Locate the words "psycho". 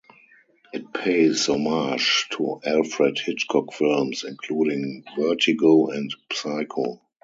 6.33-7.03